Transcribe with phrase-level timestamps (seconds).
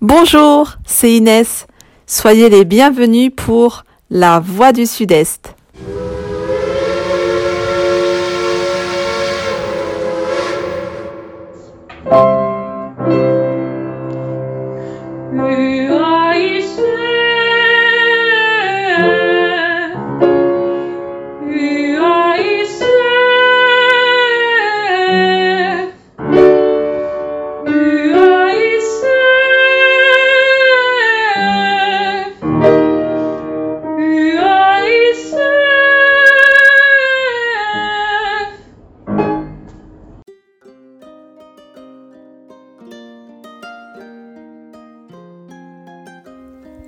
[0.00, 1.66] Bonjour, c'est Inès.
[2.06, 5.56] Soyez les bienvenus pour La Voix du Sud-Est.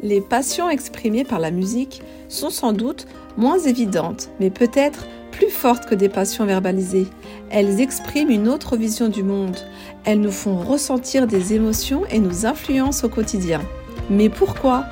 [0.02, 5.86] Les passions exprimées par la musique sont sans doute moins évidentes, mais peut-être plus fortes
[5.86, 7.06] que des passions verbalisées.
[7.50, 9.58] Elles expriment une autre vision du monde.
[10.04, 13.60] Elles nous font ressentir des émotions et nous influencent au quotidien.
[14.08, 14.86] Mais pourquoi?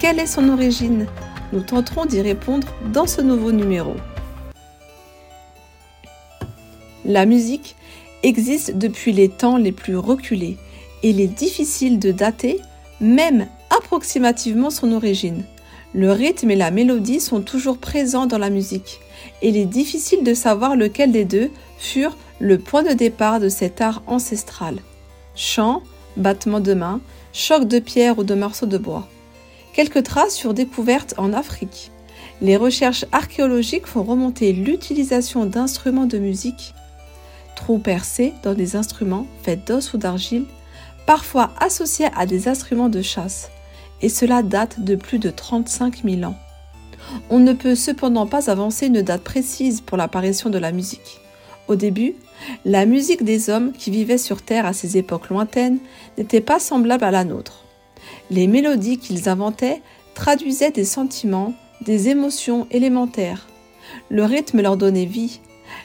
[0.00, 1.06] Quelle est son origine?
[1.52, 3.94] Nous tenterons d'y répondre dans ce nouveau numéro.
[7.04, 7.76] La musique
[8.22, 10.56] existe depuis les temps les plus reculés.
[11.02, 12.58] Il est difficile de dater,
[13.00, 15.44] même approximativement son origine.
[15.94, 19.00] Le rythme et la mélodie sont toujours présents dans la musique.
[19.40, 23.48] Et il est difficile de savoir lequel des deux furent le point de départ de
[23.48, 24.76] cet art ancestral.
[25.34, 25.82] Chant,
[26.16, 27.00] battement de main,
[27.32, 29.08] choc de pierre ou de morceaux de bois.
[29.72, 31.90] Quelques traces furent découvertes en Afrique.
[32.42, 36.74] Les recherches archéologiques font remonter l'utilisation d'instruments de musique,
[37.54, 40.44] trous percés dans des instruments faits d'os ou d'argile,
[41.06, 43.50] parfois associés à des instruments de chasse
[44.02, 46.36] et cela date de plus de 35 000 ans.
[47.30, 51.20] On ne peut cependant pas avancer une date précise pour l'apparition de la musique.
[51.68, 52.14] Au début,
[52.64, 55.78] la musique des hommes qui vivaient sur Terre à ces époques lointaines
[56.16, 57.64] n'était pas semblable à la nôtre.
[58.30, 59.82] Les mélodies qu'ils inventaient
[60.14, 63.48] traduisaient des sentiments, des émotions élémentaires.
[64.10, 65.40] Le rythme leur donnait vie.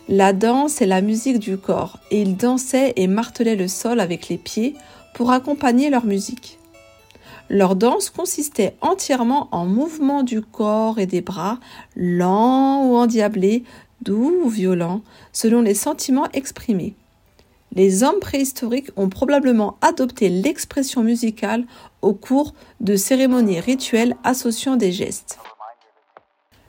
[0.08, 4.30] La danse est la musique du corps, et ils dansaient et martelaient le sol avec
[4.30, 4.76] les pieds
[5.16, 6.60] pour accompagner leur musique.
[7.54, 11.60] Leur danse consistait entièrement en mouvements du corps et des bras,
[11.98, 13.66] lents ou endiablés,
[14.02, 15.02] doux ou violents,
[15.34, 16.96] selon les sentiments exprimés.
[17.74, 21.66] Les hommes préhistoriques ont probablement adopté l'expression musicale
[22.02, 25.38] au cours de cérémonies rituelles associant des gestes.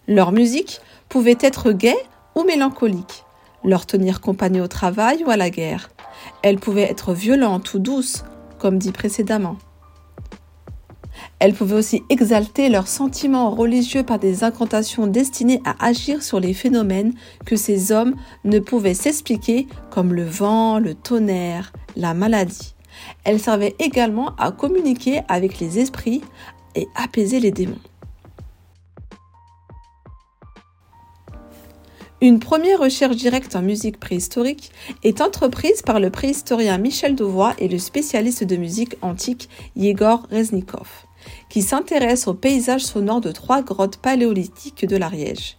[0.09, 2.05] Leur musique pouvait être gaie
[2.35, 3.23] ou mélancolique,
[3.63, 5.91] leur tenir compagnie au travail ou à la guerre.
[6.43, 8.25] Elle pouvait être violente ou douce,
[8.59, 9.59] comme dit précédemment.
[11.43, 16.55] Elles pouvaient aussi exalter leurs sentiments religieux par des incantations destinées à agir sur les
[16.55, 17.15] phénomènes
[17.45, 18.15] que ces hommes
[18.45, 22.77] ne pouvaient s'expliquer comme le vent, le tonnerre, la maladie.
[23.25, 26.21] Elles servaient également à communiquer avec les esprits
[26.77, 27.75] et apaiser les démons.
[32.21, 34.71] Une première recherche directe en musique préhistorique
[35.03, 40.87] est entreprise par le préhistorien Michel Dauvois et le spécialiste de musique antique Yegor Reznikov
[41.49, 45.57] qui s'intéresse au paysage sonore de trois grottes paléolithiques de l'Ariège.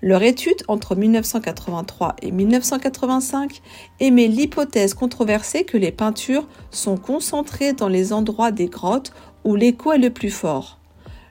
[0.00, 3.60] Leur étude entre 1983 et 1985
[3.98, 9.12] émet l'hypothèse controversée que les peintures sont concentrées dans les endroits des grottes
[9.44, 10.78] où l'écho est le plus fort.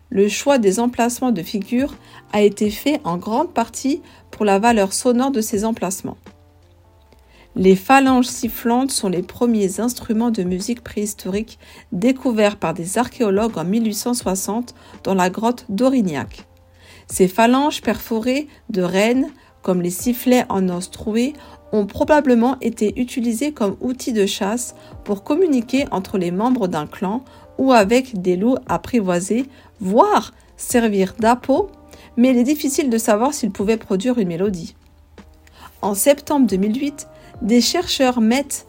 [0.10, 1.96] Le choix des emplacements de figures
[2.34, 4.02] a été fait en grande partie
[4.32, 6.18] pour la valeur sonore de ces emplacements.
[7.60, 11.58] Les phalanges sifflantes sont les premiers instruments de musique préhistorique
[11.92, 16.46] découverts par des archéologues en 1860 dans la grotte d'Aurignac.
[17.08, 19.32] Ces phalanges perforées de rennes,
[19.64, 21.34] comme les sifflets en os troués,
[21.72, 27.26] ont probablement été utilisés comme outils de chasse pour communiquer entre les membres d'un clan
[27.58, 29.48] ou avec des loups apprivoisés,
[29.80, 31.72] voire servir d'appôt,
[32.18, 34.76] mais il est difficile de savoir s'ils pouvaient produire une mélodie.
[35.82, 37.08] En septembre 2008,
[37.42, 38.68] des chercheurs mettent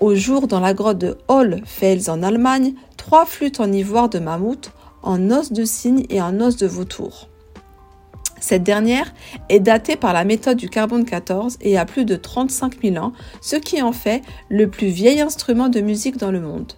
[0.00, 4.72] au jour dans la grotte de Hohlfels en Allemagne trois flûtes en ivoire de mammouth,
[5.02, 7.28] en os de cygne et en os de vautour.
[8.40, 9.12] Cette dernière
[9.48, 13.12] est datée par la méthode du carbone 14 et a plus de 35 000 ans,
[13.40, 16.72] ce qui en fait le plus vieil instrument de musique dans le monde.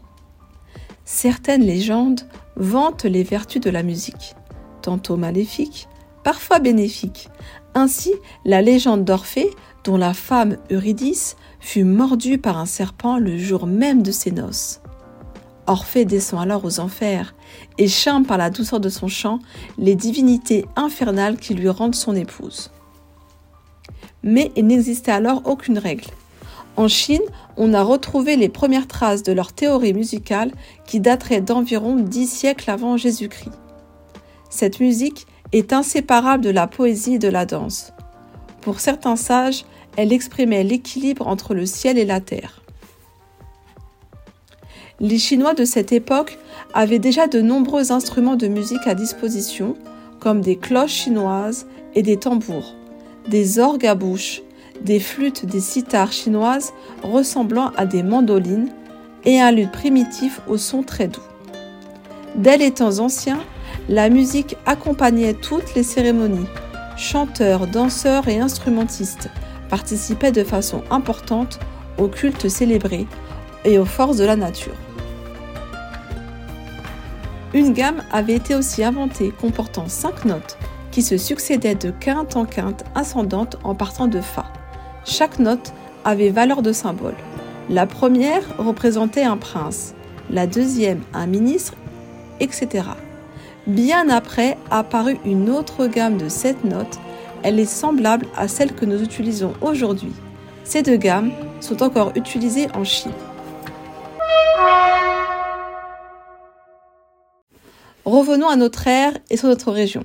[1.04, 2.22] Certaines légendes
[2.56, 4.34] vantent les vertus de la musique,
[4.80, 5.88] tantôt maléfiques,
[6.22, 7.28] parfois bénéfiques.
[7.74, 8.12] Ainsi,
[8.44, 9.50] la légende d'Orphée
[9.84, 14.80] dont la femme Eurydice fut mordue par un serpent le jour même de ses noces.
[15.66, 17.34] Orphée descend alors aux enfers
[17.78, 19.38] et charme par la douceur de son chant
[19.78, 22.70] les divinités infernales qui lui rendent son épouse.
[24.22, 26.06] Mais il n'existait alors aucune règle.
[26.76, 27.22] En Chine,
[27.56, 30.50] on a retrouvé les premières traces de leur théorie musicale
[30.86, 33.52] qui daterait d'environ dix siècles avant Jésus-Christ.
[34.50, 37.92] Cette musique est inséparable de la poésie et de la danse.
[38.60, 39.64] Pour certains sages,
[39.96, 42.62] elle exprimait l'équilibre entre le ciel et la terre.
[45.00, 46.38] Les Chinois de cette époque
[46.74, 49.76] avaient déjà de nombreux instruments de musique à disposition,
[50.20, 52.74] comme des cloches chinoises et des tambours,
[53.28, 54.42] des orgues à bouche,
[54.82, 56.72] des flûtes, des sitars chinoises
[57.02, 58.68] ressemblant à des mandolines
[59.24, 61.20] et un luth primitif au son très doux.
[62.36, 63.40] Dès les temps anciens,
[63.88, 66.46] la musique accompagnait toutes les cérémonies.
[66.96, 69.28] Chanteurs, danseurs et instrumentistes
[69.68, 71.58] participaient de façon importante
[71.98, 73.06] au culte célébré
[73.64, 74.74] et aux forces de la nature.
[77.52, 80.56] Une gamme avait été aussi inventée comportant cinq notes
[80.90, 84.52] qui se succédaient de quinte en quinte ascendante en partant de Fa.
[85.04, 85.72] Chaque note
[86.04, 87.14] avait valeur de symbole.
[87.68, 89.94] La première représentait un prince,
[90.30, 91.74] la deuxième un ministre,
[92.40, 92.84] etc.
[93.66, 96.98] Bien après apparut une autre gamme de sept notes.
[97.42, 100.12] Elle est semblable à celle que nous utilisons aujourd'hui.
[100.64, 101.30] Ces deux gammes
[101.60, 103.12] sont encore utilisées en Chine.
[108.04, 110.04] Revenons à notre ère et sur notre région.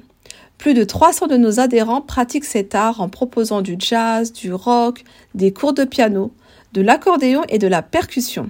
[0.58, 5.04] Plus de 300 de nos adhérents pratiquent cet art en proposant du jazz, du rock,
[5.34, 6.32] des cours de piano,
[6.74, 8.50] de l'accordéon et de la percussion.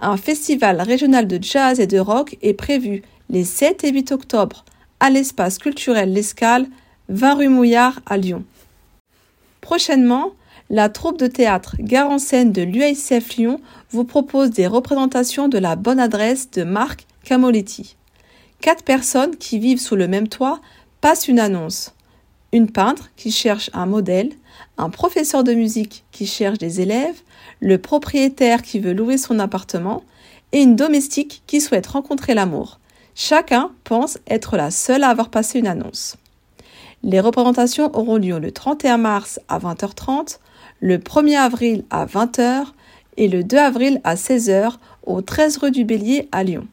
[0.00, 4.64] Un festival régional de jazz et de rock est prévu les 7 et 8 octobre
[5.00, 6.66] à l'espace culturel L'Escale,
[7.08, 8.44] 20 rue Mouillard à Lyon.
[9.60, 10.32] Prochainement,
[10.70, 15.58] la troupe de théâtre Gare en scène de l'UICF Lyon vous propose des représentations de
[15.58, 17.96] la bonne adresse de Marc Camoletti.
[18.60, 20.60] Quatre personnes qui vivent sous le même toit
[21.00, 21.94] passe une annonce.
[22.52, 24.30] Une peintre qui cherche un modèle,
[24.78, 27.20] un professeur de musique qui cherche des élèves,
[27.60, 30.04] le propriétaire qui veut louer son appartement
[30.52, 32.80] et une domestique qui souhaite rencontrer l'amour.
[33.18, 36.18] Chacun pense être la seule à avoir passé une annonce.
[37.02, 40.38] Les représentations auront lieu le 31 mars à 20h30,
[40.80, 42.66] le 1er avril à 20h
[43.16, 44.74] et le 2 avril à 16h
[45.06, 46.66] au 13 rue du Bélier à Lyon.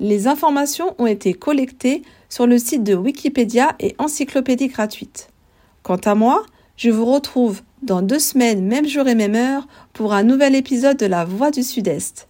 [0.00, 5.28] Les informations ont été collectées sur le site de Wikipédia et Encyclopédie gratuite.
[5.82, 6.46] Quant à moi,
[6.78, 10.96] je vous retrouve dans deux semaines, même jour et même heure, pour un nouvel épisode
[10.96, 12.28] de La Voix du Sud-Est.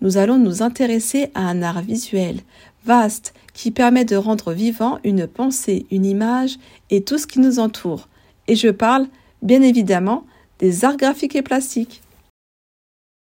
[0.00, 2.40] Nous allons nous intéresser à un art visuel,
[2.84, 6.56] vaste, qui permet de rendre vivant une pensée, une image
[6.90, 8.08] et tout ce qui nous entoure.
[8.48, 9.06] Et je parle,
[9.42, 10.24] bien évidemment,
[10.58, 12.02] des arts graphiques et plastiques.